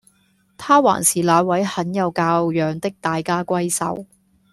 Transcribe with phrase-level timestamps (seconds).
[0.57, 4.07] 她還是那位很有教養的大家閏秀